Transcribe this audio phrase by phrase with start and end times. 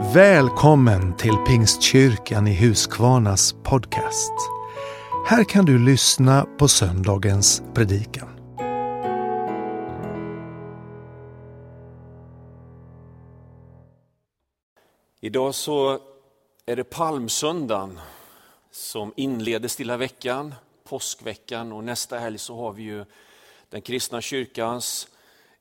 [0.00, 4.32] Välkommen till Pingstkyrkan i Huskvarnas podcast.
[5.26, 8.28] Här kan du lyssna på söndagens predikan.
[15.20, 15.98] Idag så
[16.66, 18.00] är det palmsöndagen
[18.70, 20.54] som inleder stilla veckan,
[20.84, 23.04] påskveckan och nästa helg så har vi ju
[23.70, 25.08] den kristna kyrkans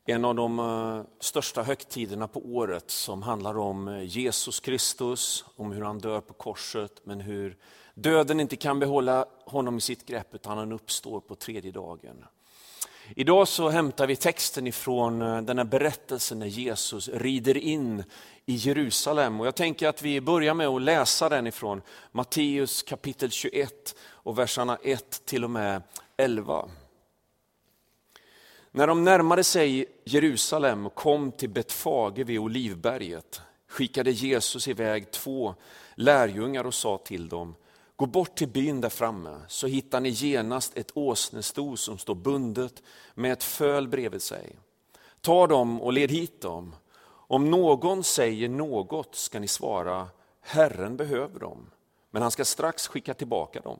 [0.10, 5.71] en av de eh, största högtiderna på året som handlar om eh, Jesus Kristus, om
[5.71, 7.57] hur han dör på korset, men hur
[7.93, 12.25] döden inte kan behålla honom i sitt grepp utan han uppstår på tredje dagen.
[13.15, 18.04] Idag så hämtar vi texten ifrån eh, den här berättelsen när Jesus rider in
[18.46, 19.39] i Jerusalem.
[19.39, 21.82] Och jag tänker att vi börjar med att läsa den ifrån
[22.12, 25.82] Matteus kapitel 21 och verserna 1 till och med
[26.18, 26.70] 11.
[28.77, 35.56] När de närmade sig Jerusalem och kom till Betfage vid Olivberget skickade Jesus iväg två
[35.95, 37.56] lärjungar och sa till dem,
[37.95, 42.84] gå bort till byn där framme så hittar ni genast ett åsnesto som står bundet
[43.14, 44.56] med ett föl bredvid sig.
[45.22, 46.75] Ta dem och led hit dem.
[47.08, 50.08] Om någon säger något ska ni svara,
[50.41, 51.69] Herren behöver dem,
[52.12, 53.80] men han ska strax skicka tillbaka dem.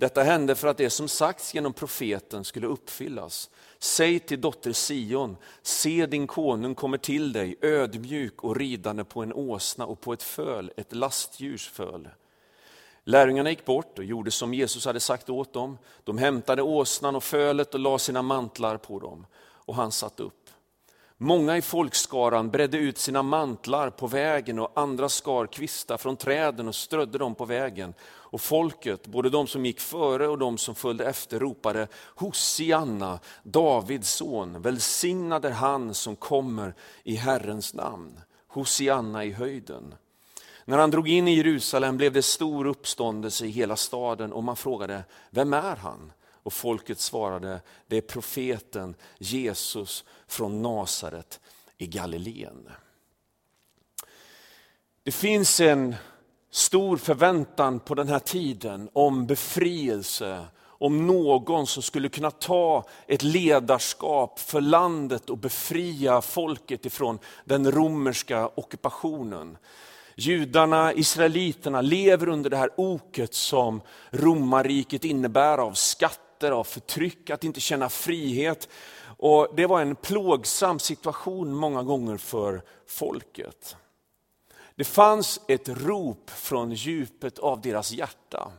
[0.00, 3.50] Detta hände för att det som sagts genom profeten skulle uppfyllas.
[3.78, 9.32] Säg till dotter Sion, se din konung kommer till dig ödmjuk och ridande på en
[9.32, 12.08] åsna och på ett föl, ett lastdjurs föl.
[13.04, 15.78] Lärjungarna gick bort och gjorde som Jesus hade sagt åt dem.
[16.04, 20.39] De hämtade åsnan och fölet och la sina mantlar på dem och han satt upp.
[21.22, 26.68] Många i folkskaran bredde ut sina mantlar på vägen och andra skar kvistar från träden
[26.68, 27.94] och strödde dem på vägen.
[28.02, 34.10] Och folket, både de som gick före och de som följde efter, ropade Hosianna, Davids
[34.10, 38.20] son, välsignad är han som kommer i Herrens namn.
[38.48, 39.94] Hosianna i höjden.
[40.64, 44.56] När han drog in i Jerusalem blev det stor uppståndelse i hela staden och man
[44.56, 46.12] frågade, vem är han?
[46.50, 51.40] Och folket svarade, det är profeten Jesus från Nasaret
[51.78, 52.68] i Galileen.
[55.02, 55.94] Det finns en
[56.50, 63.22] stor förväntan på den här tiden om befrielse, om någon som skulle kunna ta ett
[63.22, 69.58] ledarskap för landet och befria folket ifrån den romerska ockupationen.
[70.14, 77.30] Judarna, israeliterna lever under det här oket som romarriket innebär av skatt skatter, av förtryck,
[77.30, 78.68] att inte känna frihet.
[79.18, 83.76] Och Det var en plågsam situation många gånger för folket.
[84.76, 88.52] Det fanns ett rop från djupet av deras hjärta.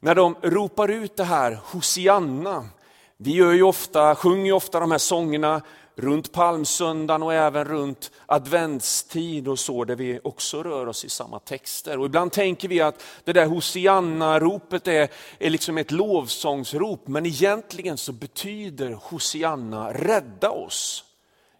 [0.00, 2.68] När de ropar ut det här Hosianna,
[3.16, 5.62] vi gör ju ofta, sjunger ju ofta de här sångerna
[5.96, 11.38] runt palmsöndagen och även runt adventstid och så, där vi också rör oss i samma
[11.38, 11.98] texter.
[11.98, 17.96] Och ibland tänker vi att det där Hosianna-ropet är, är liksom ett lovsångsrop, men egentligen
[17.96, 21.04] så betyder Hosianna rädda oss,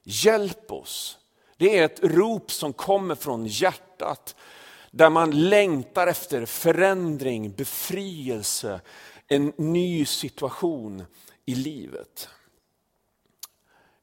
[0.03, 1.19] hjälp oss.
[1.57, 4.37] Det är ett rop som kommer från hjärtat,
[4.91, 8.81] där man längtar efter förändring, befrielse,
[9.29, 11.05] en ny situation
[11.47, 12.29] i livet.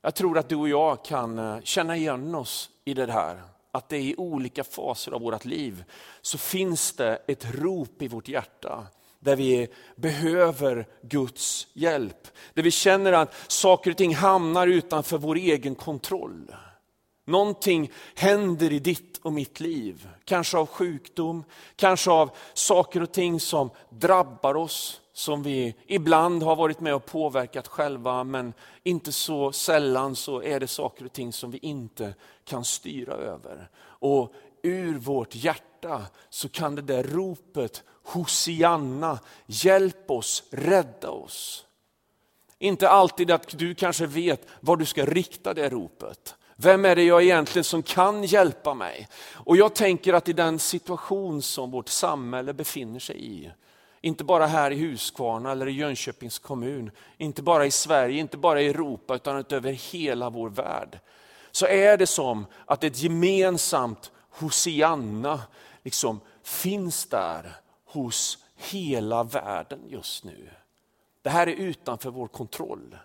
[0.02, 3.42] Jag tror att du och jag kan eh, känna igen oss i det här.
[3.72, 5.84] Att det i olika faser av vårt liv
[6.22, 8.88] så finns det ett rop i vårt hjärta
[9.20, 12.28] där vi behöver Guds hjälp.
[12.54, 16.56] Där vi känner att saker och ting hamnar utanför vår egen kontroll.
[17.26, 20.08] Någonting händer i ditt och mitt liv.
[20.26, 21.44] Kanske av sjukdom,
[21.76, 27.06] kanske av saker och ting som drabbar oss som vi ibland har varit med och
[27.06, 32.14] påverkat själva, men inte så sällan så är det saker och ting som vi inte
[32.44, 33.70] kan styra över.
[33.84, 34.34] Och
[34.64, 41.66] ur vårt hjärta så kan det där ropet Hosianna, hjälp oss, rädda oss.
[42.60, 46.36] Inte alltid att du kanske vet var du ska rikta det ropet.
[46.56, 49.08] Vem är det jag egentligen som kan hjälpa mig?
[49.34, 53.52] Och jag tänker att i den situation som vårt samhälle befinner sig i,
[54.02, 58.62] inte bara här i Huskvarna eller i Jönköpings kommun, inte bara i Sverige, inte bara
[58.62, 61.00] i Europa utan över hela vår värld.
[61.52, 65.42] Så är det som att ett gemensamt Hosianna
[65.84, 67.56] liksom finns där
[67.86, 70.50] hos hela världen just nu.
[71.22, 72.98] Det här är utanför vår kontroll.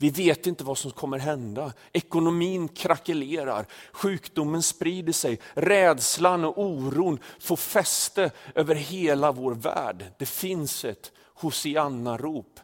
[0.00, 1.72] Vi vet inte vad som kommer hända.
[1.92, 10.04] Ekonomin krackelerar, sjukdomen sprider sig, rädslan och oron får fäste över hela vår värld.
[10.18, 12.60] Det finns ett Hosianna-rop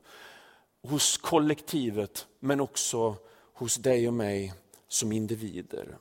[0.82, 3.16] hos kollektivet men också
[3.54, 4.52] hos dig och mig
[4.88, 5.96] som individer.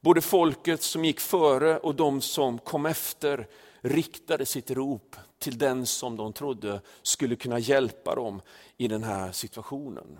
[0.00, 3.46] Både folket som gick före och de som kom efter
[3.80, 8.40] riktade sitt rop till den som de trodde skulle kunna hjälpa dem
[8.76, 10.18] i den här situationen.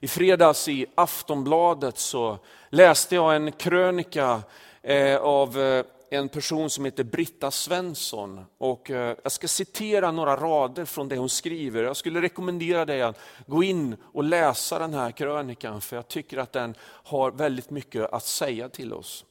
[0.00, 2.38] I fredags i Aftonbladet så
[2.70, 4.42] läste jag en krönika
[4.82, 8.44] eh, av eh, en person som heter Britta Svensson.
[8.58, 11.82] Och eh, jag ska citera några rader från det hon skriver.
[11.82, 16.38] Jag skulle rekommendera dig att gå in och läsa den här krönikan, för jag tycker
[16.38, 19.24] att den har väldigt mycket att säga till oss.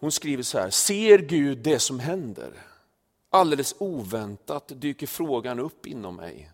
[0.00, 2.52] Hon skriver så här, ser Gud det som händer?
[3.30, 6.50] Alldeles oväntat dyker frågan upp inom mig.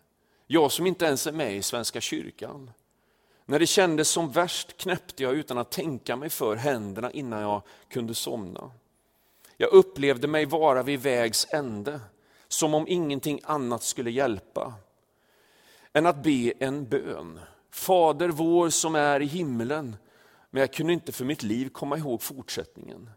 [0.46, 2.70] Jag som inte ens är med i Svenska kyrkan.
[3.50, 7.62] När det kändes som värst knäppte jag utan att tänka mig för händerna innan jag
[7.88, 8.70] kunde somna.
[9.56, 12.00] Jag upplevde mig vara vid vägs ände,
[12.48, 14.74] som om ingenting annat skulle hjälpa
[15.92, 17.40] än att be en bön.
[17.70, 19.96] Fader vår som är i himlen.
[20.50, 23.10] Men jag kunde inte för mitt liv komma ihåg fortsättningen.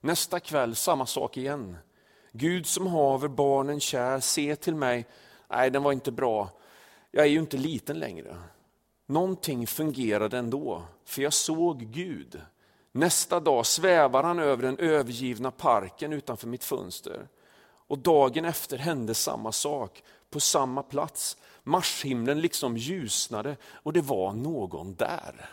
[0.00, 1.76] Nästa kväll samma sak igen.
[2.32, 5.06] Gud som haver barnen kär, se till mig.
[5.48, 6.50] Nej, den var inte bra.
[7.10, 8.36] Jag är ju inte liten längre.
[9.10, 12.40] Någonting fungerade ändå, för jag såg Gud.
[12.92, 17.28] Nästa dag svävar han över den övergivna parken utanför mitt fönster.
[17.86, 21.36] Och dagen efter hände samma sak, på samma plats.
[21.62, 25.50] Marshimlen liksom ljusnade och det var någon där.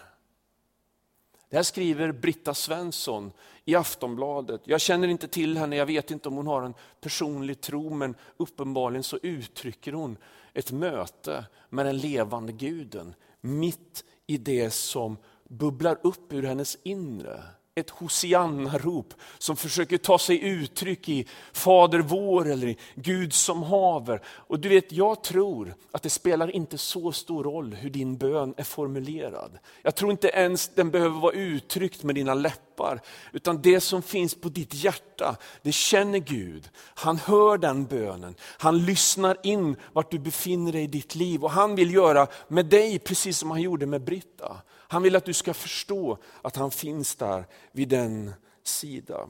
[1.49, 3.31] Det här skriver Britta Svensson
[3.65, 4.61] i Aftonbladet.
[4.63, 8.15] Jag känner inte till henne, jag vet inte om hon har en personlig tro, men
[8.37, 10.17] uppenbarligen så uttrycker hon
[10.53, 13.13] ett möte med den levande guden
[13.47, 15.17] mitt i det som
[15.49, 17.43] bubblar upp ur hennes inre.
[17.77, 24.21] Ett Hosianna-rop som försöker ta sig uttryck i Fader vår eller i Gud som haver.
[24.27, 28.53] Och du vet, jag tror att det spelar inte så stor roll hur din bön
[28.57, 29.59] är formulerad.
[29.81, 33.01] Jag tror inte ens den behöver vara uttryckt med dina läppar.
[33.31, 36.69] Utan det som finns på ditt hjärta, det känner Gud.
[36.77, 38.35] Han hör den bönen.
[38.57, 41.43] Han lyssnar in vart du befinner dig i ditt liv.
[41.43, 44.57] Och han vill göra med dig precis som han gjorde med Britta.
[44.87, 49.29] Han vill att du ska förstå att han finns där vid den sida.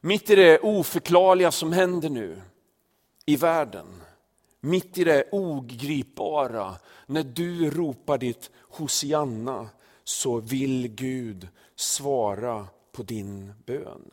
[0.00, 2.42] Mitt i det oförklarliga som händer nu
[3.26, 3.86] i världen,
[4.60, 6.76] mitt i det ogripbara,
[7.06, 9.68] när du ropar ditt Hosianna,
[10.04, 14.10] så vill Gud svara på din bön.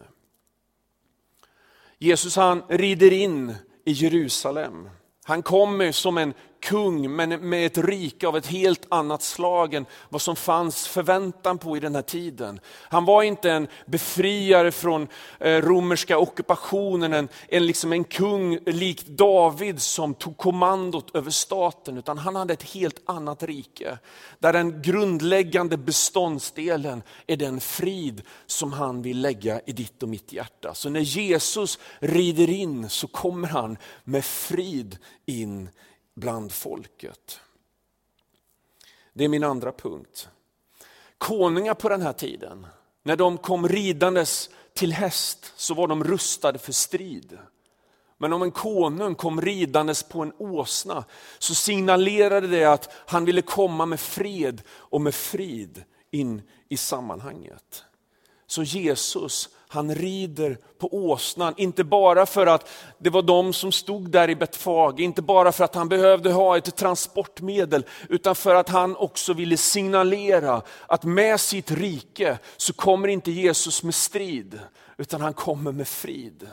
[1.97, 4.89] Jesus han rider in i Jerusalem.
[5.23, 6.33] Han kommer som en
[6.63, 11.57] kung men med ett rike av ett helt annat slag än vad som fanns förväntan
[11.57, 12.59] på i den här tiden.
[12.89, 15.07] Han var inte en befriare från
[15.39, 21.97] eh, romerska ockupationen, en, en, liksom en kung likt David som tog kommandot över staten,
[21.97, 23.97] utan han hade ett helt annat rike.
[24.39, 30.33] Där den grundläggande beståndsdelen är den frid som han vill lägga i ditt och mitt
[30.33, 30.73] hjärta.
[30.73, 35.69] Så när Jesus rider in så kommer han med frid in
[36.15, 37.39] bland folket.
[39.13, 40.29] Det är min andra punkt.
[41.17, 42.67] Konungar på den här tiden,
[43.03, 47.37] när de kom ridandes till häst så var de rustade för strid.
[48.17, 51.05] Men om en konung kom ridandes på en åsna
[51.39, 57.83] så signalerade det att han ville komma med fred och med frid in i sammanhanget.
[58.47, 64.09] Så Jesus han rider på åsnan, inte bara för att det var de som stod
[64.09, 68.69] där i Betfage, inte bara för att han behövde ha ett transportmedel, utan för att
[68.69, 74.59] han också ville signalera att med sitt rike så kommer inte Jesus med strid,
[74.97, 76.47] utan han kommer med frid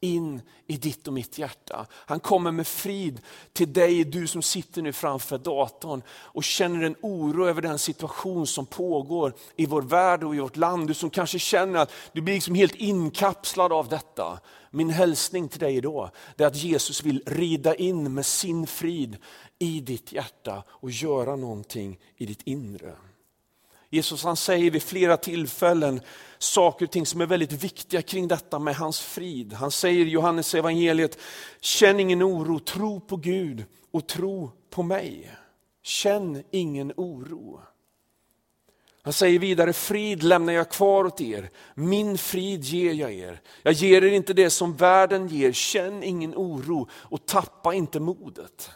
[0.00, 1.86] in i ditt och mitt hjärta.
[1.92, 3.20] Han kommer med frid
[3.52, 8.46] till dig, du som sitter nu framför datorn och känner en oro över den situation
[8.46, 10.88] som pågår i vår värld och i vårt land.
[10.88, 14.40] Du som kanske känner att du blir liksom helt inkapslad av detta.
[14.70, 19.16] Min hälsning till dig idag är att Jesus vill rida in med sin frid
[19.58, 22.94] i ditt hjärta och göra någonting i ditt inre.
[23.90, 26.00] Jesus han säger vid flera tillfällen
[26.38, 29.52] saker och ting som är väldigt viktiga kring detta med hans frid.
[29.52, 31.18] Han säger i Johannes evangeliet,
[31.60, 35.30] känn ingen oro, tro på Gud och tro på mig.
[35.82, 37.60] Känn ingen oro.
[39.02, 43.40] Han säger vidare, frid lämnar jag kvar åt er, min frid ger jag er.
[43.62, 48.70] Jag ger er inte det som världen ger, känn ingen oro och tappa inte modet.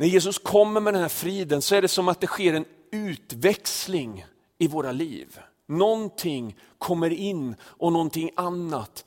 [0.00, 2.64] När Jesus kommer med den här friden så är det som att det sker en
[2.92, 4.26] utväxling
[4.58, 5.38] i våra liv.
[5.66, 9.04] Någonting kommer in och någonting annat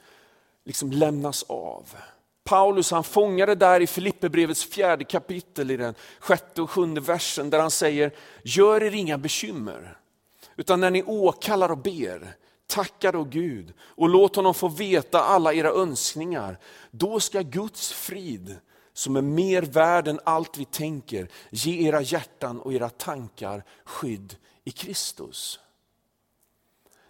[0.66, 1.90] liksom lämnas av.
[2.44, 7.50] Paulus han fångar det där i Filipperbrevets fjärde kapitel i den sjätte och sjunde versen
[7.50, 8.12] där han säger,
[8.44, 9.98] gör er inga bekymmer.
[10.56, 12.36] Utan när ni åkallar och ber,
[12.68, 16.60] tacka då Gud och låt honom få veta alla era önskningar.
[16.92, 18.58] Då ska Guds frid,
[18.94, 24.36] som är mer värd än allt vi tänker, ge era hjärtan och era tankar skydd
[24.64, 25.60] i Kristus.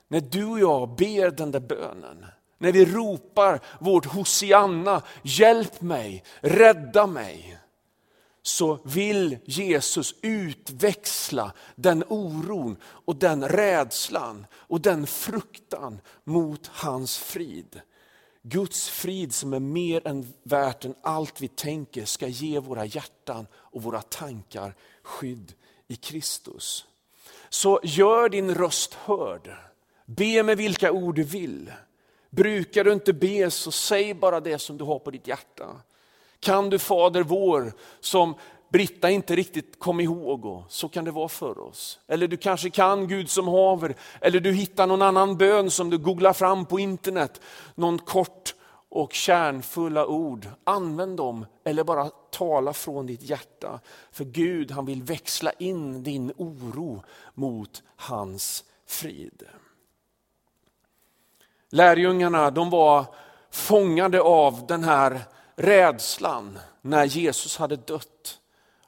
[0.07, 2.25] När du och jag ber den där bönen,
[2.57, 7.57] när vi ropar vårt Hosianna, hjälp mig, rädda mig,
[8.41, 17.81] så vill Jesus utväxla den oron och den rädslan och den fruktan mot hans frid.
[18.45, 23.47] Guds frid som är mer än värt än allt vi tänker ska ge våra hjärtan
[23.53, 25.53] och våra tankar skydd
[25.88, 26.85] i Kristus.
[27.50, 29.55] Så gör din röst hörd.
[30.05, 31.71] Be med vilka ord du vill.
[32.29, 35.81] Brukar du inte be så säg bara det som du har på ditt hjärta.
[36.39, 38.35] Kan du Fader vår som
[38.74, 42.00] Britta inte riktigt kom ihåg och så kan det vara för oss.
[42.08, 45.98] Eller du kanske kan Gud som haver, eller du hittar någon annan bön som du
[45.98, 47.42] googlar fram på internet.
[47.75, 48.56] Någon kort
[48.89, 50.48] och kärnfulla ord.
[50.63, 53.80] Använd dem eller bara tala från ditt hjärta.
[54.12, 57.03] För Gud han vill växla in din oro
[57.34, 59.44] mot hans frid.
[61.70, 63.06] Lärjungarna de var
[63.51, 65.22] fångade av den här
[65.56, 68.39] rädslan när Jesus hade dött.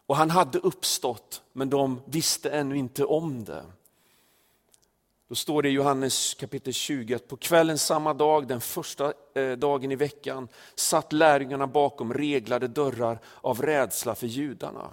[0.06, 3.66] Och han hade uppstått, men de visste ännu inte om det.
[5.28, 9.52] Då står det i Johannes kapitel 20 att på kvällen samma dag, den första eh,
[9.52, 14.92] dagen i veckan, satt lärjungarna bakom reglade dörrar av rädsla för judarna.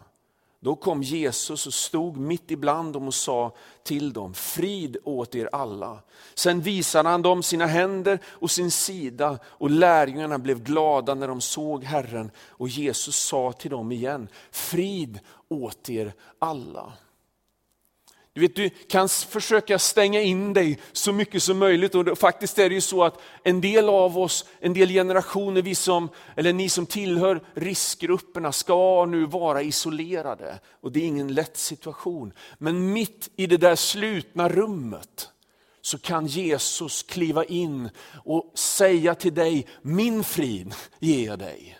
[0.65, 5.49] Då kom Jesus och stod mitt ibland dem och sa till dem, frid åt er
[5.53, 5.99] alla.
[6.35, 11.41] Sen visade han dem sina händer och sin sida och lärjungarna blev glada när de
[11.41, 12.31] såg Herren.
[12.37, 16.93] Och Jesus sa till dem igen, frid åt er alla.
[18.35, 22.69] Du, vet, du kan försöka stänga in dig så mycket som möjligt och faktiskt är
[22.69, 26.69] det ju så att en del av oss, en del generationer, vi som, eller ni
[26.69, 30.61] som tillhör riskgrupperna ska nu vara isolerade.
[30.81, 32.33] Och det är ingen lätt situation.
[32.59, 35.29] Men mitt i det där slutna rummet
[35.83, 37.91] så kan Jesus kliva in
[38.25, 41.79] och säga till dig, min frid ger jag dig.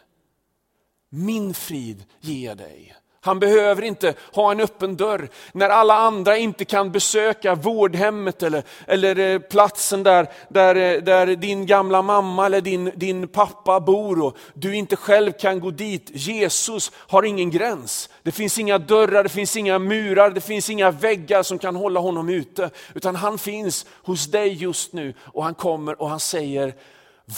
[1.09, 2.97] Min frid ger jag dig.
[3.25, 5.29] Han behöver inte ha en öppen dörr.
[5.53, 11.27] När alla andra inte kan besöka vårdhemmet eller, eller eh, platsen där, där, eh, där
[11.27, 16.11] din gamla mamma eller din, din pappa bor och du inte själv kan gå dit.
[16.13, 18.09] Jesus har ingen gräns.
[18.23, 22.01] Det finns inga dörrar, det finns inga murar, det finns inga väggar som kan hålla
[22.01, 22.71] honom ute.
[22.95, 26.75] Utan han finns hos dig just nu och han kommer och han säger,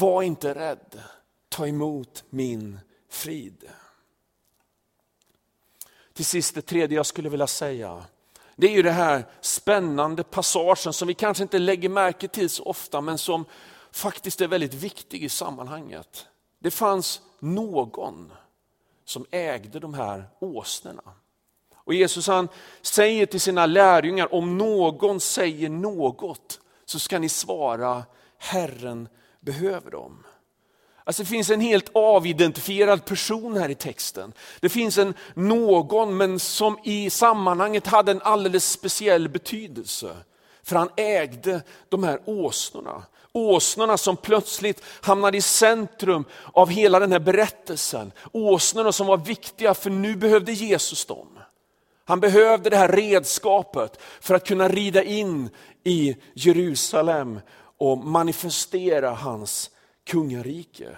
[0.01, 1.01] var inte rädd,
[1.49, 2.79] ta emot min
[3.11, 3.65] frid.
[6.15, 8.05] Till sist det tredje jag skulle vilja säga,
[8.57, 12.65] det är ju den här spännande passagen som vi kanske inte lägger märke till så
[12.65, 13.45] ofta men som
[13.93, 16.27] faktiskt är väldigt viktig i sammanhanget.
[16.59, 18.33] Det fanns någon
[19.05, 21.03] som ägde de här åsnorna.
[21.75, 22.49] Och Jesus han
[22.83, 28.05] säger till sina lärjungar, om någon säger något så ska ni svara,
[28.39, 29.09] Herren
[29.41, 30.25] behöver dem.
[31.05, 34.33] Alltså det finns en helt avidentifierad person här i texten.
[34.61, 40.17] Det finns en någon men som i sammanhanget hade en alldeles speciell betydelse.
[40.63, 43.03] För han ägde de här åsnorna.
[43.33, 48.13] Åsnorna som plötsligt hamnade i centrum av hela den här berättelsen.
[48.33, 51.39] Åsnorna som var viktiga för nu behövde Jesus dem.
[52.05, 55.51] Han behövde det här redskapet för att kunna rida in
[55.85, 57.41] i Jerusalem
[57.79, 59.71] och manifestera hans
[60.07, 60.97] kungarike.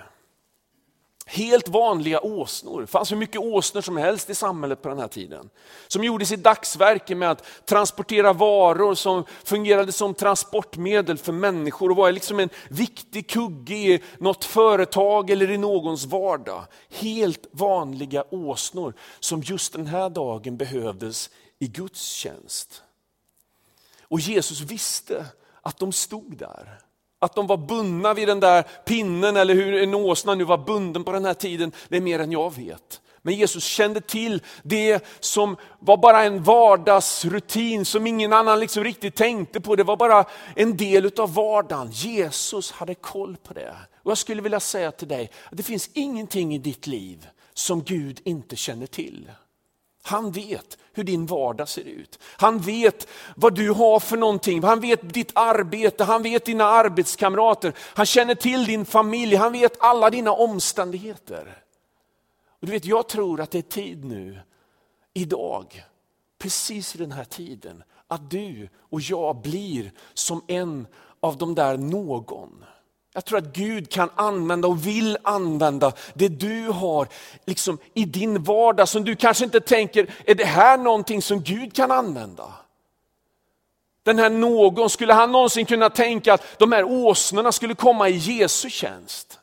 [1.29, 5.09] Helt vanliga åsnor, det fanns hur mycket åsnor som helst i samhället på den här
[5.09, 5.51] tiden.
[5.89, 11.97] Som gjorde sitt dagsverke med att transportera varor som fungerade som transportmedel för människor och
[11.97, 16.65] var liksom en viktig kugge i något företag eller i någons vardag.
[16.91, 22.83] Helt vanliga åsnor som just den här dagen behövdes i Guds tjänst.
[24.03, 25.27] Och Jesus visste
[25.63, 26.86] att de stod där.
[27.19, 31.05] Att de var bundna vid den där pinnen eller hur en åsna nu var bunden
[31.05, 33.01] på den här tiden, det är mer än jag vet.
[33.27, 39.15] Men Jesus kände till det som var bara en vardagsrutin som ingen annan liksom riktigt
[39.15, 39.77] tänkte på.
[39.77, 40.25] Det var bara
[40.57, 41.91] en del av vardagen.
[41.91, 43.75] Jesus hade koll på det.
[44.03, 47.83] Och Jag skulle vilja säga till dig att det finns ingenting i ditt liv som
[47.83, 49.31] Gud inte känner till.
[50.07, 52.19] Han vet hur din vardag ser ut.
[52.37, 54.63] Han vet vad du har för någonting.
[54.63, 57.73] Han vet ditt arbete, han vet dina arbetskamrater.
[57.79, 61.63] Han känner till din familj, han vet alla dina omständigheter.
[62.61, 64.41] Och du vet, jag tror att det är tid nu,
[65.15, 65.85] idag,
[66.39, 70.87] precis i den här tiden, att du och jag blir som en
[71.21, 72.65] av de där någon.
[73.17, 77.09] Jag tror att Gud kan använda och vill använda det du har
[77.45, 81.75] liksom i din vardag som du kanske inte tänker, är det här någonting som Gud
[81.75, 82.53] kan använda?
[84.03, 88.17] Den här någon, skulle han någonsin kunna tänka att de här åsnorna skulle komma i
[88.17, 89.39] Jesu tjänst?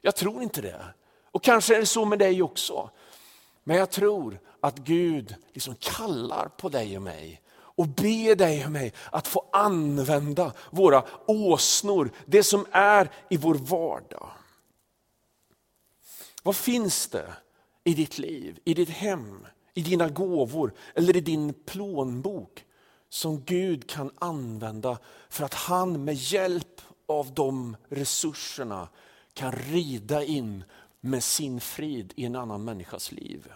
[0.00, 0.84] Jag tror inte det.
[1.32, 2.90] Och kanske är det så med dig också.
[3.64, 7.41] Men jag tror att Gud liksom kallar på dig och mig
[7.82, 13.54] och ber dig och mig att få använda våra åsnor, det som är i vår
[13.54, 14.30] vardag.
[16.42, 17.34] Vad finns det
[17.84, 22.64] i ditt liv, i ditt hem, i dina gåvor eller i din plånbok
[23.08, 24.98] som Gud kan använda
[25.28, 28.88] för att han med hjälp av de resurserna
[29.34, 30.64] kan rida in
[31.00, 33.52] med sin frid i en annan människas liv.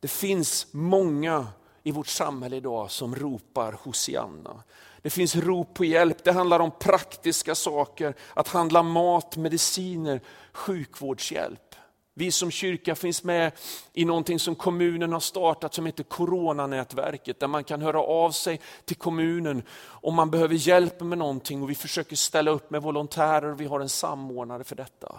[0.00, 1.46] Det finns många
[1.84, 4.62] i vårt samhälle idag som ropar Hosianna.
[5.02, 10.20] Det finns rop på hjälp, det handlar om praktiska saker, att handla mat, mediciner,
[10.52, 11.74] sjukvårdshjälp.
[12.14, 13.52] Vi som kyrka finns med
[13.92, 18.60] i någonting som kommunen har startat som heter Coronanätverket, där man kan höra av sig
[18.84, 23.52] till kommunen om man behöver hjälp med någonting och vi försöker ställa upp med volontärer
[23.52, 25.14] och vi har en samordnare för detta.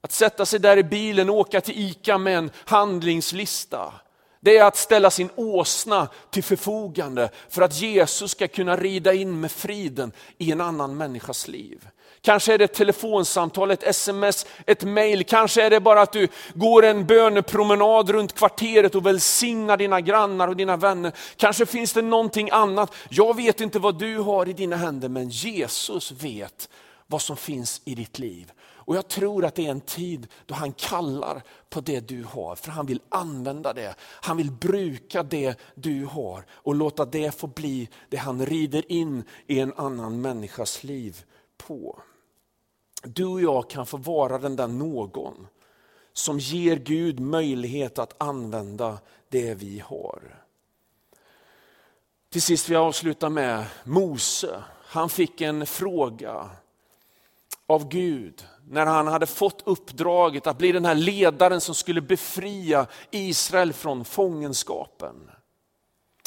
[0.00, 3.92] Att sätta sig där i bilen och åka till ICA med en handlingslista,
[4.44, 9.40] det är att ställa sin åsna till förfogande för att Jesus ska kunna rida in
[9.40, 11.88] med friden i en annan människas liv.
[12.20, 15.24] Kanske är det ett telefonsamtal, ett sms, ett mail.
[15.24, 20.48] Kanske är det bara att du går en bönepromenad runt kvarteret och välsignar dina grannar
[20.48, 21.12] och dina vänner.
[21.36, 22.94] Kanske finns det någonting annat.
[23.08, 26.68] Jag vet inte vad du har i dina händer, men Jesus vet
[27.06, 28.52] vad som finns i ditt liv.
[28.84, 32.54] Och jag tror att det är en tid då han kallar på det du har,
[32.54, 33.94] för han vill använda det.
[34.00, 39.24] Han vill bruka det du har och låta det få bli det han rider in
[39.46, 41.24] i en annan människas liv
[41.56, 42.02] på.
[43.04, 45.46] Du och jag kan få vara den där någon
[46.12, 50.42] som ger Gud möjlighet att använda det vi har.
[52.30, 54.62] Till sist vill jag avsluta med Mose.
[54.84, 56.50] Han fick en fråga
[57.66, 62.86] av Gud när han hade fått uppdraget att bli den här ledaren som skulle befria
[63.10, 65.30] Israel från fångenskapen.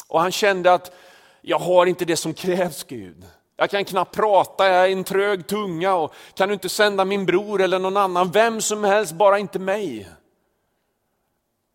[0.08, 0.94] Och han kände att
[1.40, 3.24] jag har inte det som krävs Gud.
[3.56, 7.26] Jag kan knappt prata, jag är en trög tunga och kan du inte sända min
[7.26, 10.08] bror eller någon annan, vem som helst, bara inte mig.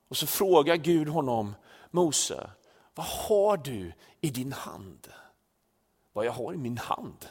[0.10, 1.56] Och så frågar Gud honom,
[1.90, 2.50] Mose,
[2.96, 5.08] vad har du i din hand?
[6.14, 7.26] Vad jag har i min hand?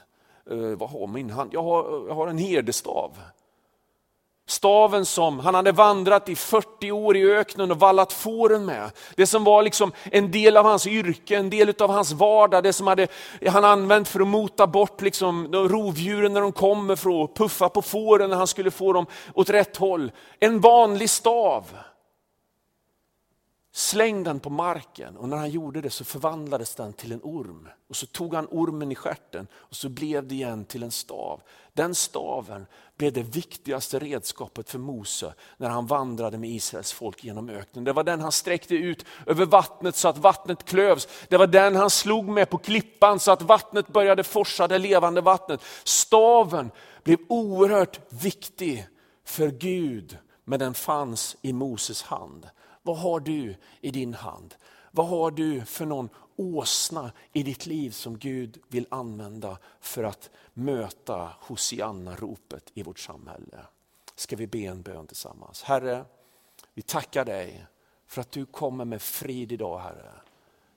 [0.50, 1.50] Eh, vad har min hand?
[1.54, 3.18] Jag har, jag har en herdestav.
[4.46, 8.90] Staven som han hade vandrat i 40 år i öknen och vallat fåren med.
[9.16, 12.72] Det som var liksom en del av hans yrke, en del av hans vardag, det
[12.72, 13.08] som hade,
[13.46, 17.82] han använt för att mota bort liksom rovdjuren när de kommer för att puffa på
[17.82, 20.12] fåren när han skulle få dem åt rätt håll.
[20.40, 21.64] En vanlig stav.
[23.72, 27.68] Släng den på marken och när han gjorde det så förvandlades den till en orm.
[27.88, 31.40] Och så tog han ormen i skärten och så blev det igen till en stav.
[31.72, 37.48] Den staven blev det viktigaste redskapet för Mose när han vandrade med Israels folk genom
[37.48, 37.84] öknen.
[37.84, 41.08] Det var den han sträckte ut över vattnet så att vattnet klövs.
[41.28, 45.20] Det var den han slog med på klippan så att vattnet började forsa det levande
[45.20, 45.60] vattnet.
[45.84, 46.70] Staven
[47.02, 48.86] blev oerhört viktig
[49.24, 52.46] för Gud, men den fanns i Moses hand.
[52.82, 54.54] Vad har du i din hand?
[54.90, 60.30] Vad har du för någon åsna i ditt liv som Gud vill använda för att
[60.52, 63.58] möta Hosianna-ropet i vårt samhälle?
[64.14, 65.62] Ska vi be en bön tillsammans?
[65.62, 66.04] Herre,
[66.74, 67.66] vi tackar dig
[68.06, 70.12] för att du kommer med frid idag Herre.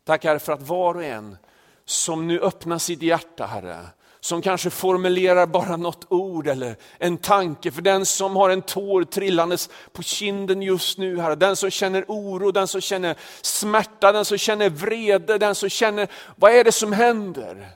[0.03, 1.37] Tack Herre för att var och en
[1.85, 3.85] som nu öppnar sitt hjärta Herre,
[4.23, 7.71] som kanske formulerar bara något ord eller en tanke.
[7.71, 11.35] För den som har en tår trillandes på kinden just nu, Herre.
[11.35, 16.07] Den som känner oro, den som känner smärta, den som känner vrede, den som känner,
[16.35, 17.69] vad är det som händer?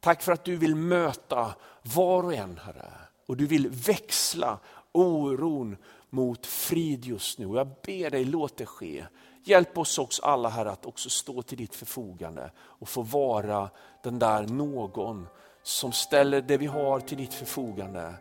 [0.00, 2.92] Tack för att du vill möta var och en, Herre.
[3.28, 4.58] Och du vill växla
[4.92, 5.76] oron
[6.10, 7.46] mot frid just nu.
[7.46, 9.04] Och jag ber dig, låt det ske.
[9.44, 13.70] Hjälp oss också alla här att också stå till ditt förfogande och få vara
[14.02, 15.28] den där någon
[15.62, 18.14] som ställer det vi har till ditt förfogande.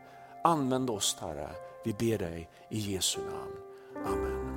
[0.44, 1.50] Använd oss Herre,
[1.86, 3.56] vi ber dig i Jesu namn.
[4.06, 4.52] Amen.